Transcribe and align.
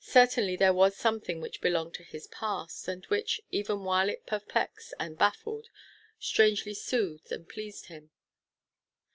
Certainly 0.00 0.56
there 0.56 0.72
was 0.72 0.96
something 0.96 1.38
which 1.38 1.60
belonged 1.60 1.92
to 1.96 2.02
his 2.02 2.26
past, 2.28 2.88
and 2.88 3.04
which, 3.10 3.42
even 3.50 3.84
while 3.84 4.08
it 4.08 4.24
perplexed 4.26 4.94
and 4.98 5.18
baffled, 5.18 5.68
strangely 6.18 6.72
soothed 6.72 7.30
and 7.30 7.46
pleased 7.46 7.88
him. 7.88 8.10